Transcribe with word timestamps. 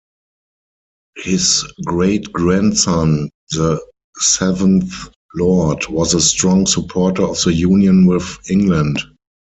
His 1.17 1.63
great-grandson, 1.85 3.29
the 3.51 3.79
seventh 4.15 4.91
Lord, 5.35 5.87
was 5.89 6.15
a 6.15 6.21
strong 6.21 6.65
supporter 6.65 7.21
of 7.21 7.39
the 7.43 7.53
union 7.53 8.07
with 8.07 8.39
England. 8.49 8.99